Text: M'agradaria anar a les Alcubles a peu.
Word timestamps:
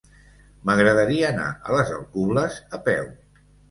M'agradaria 0.69 1.29
anar 1.33 1.47
a 1.69 1.79
les 1.79 1.95
Alcubles 2.01 2.61
a 2.81 2.85
peu. 2.93 3.11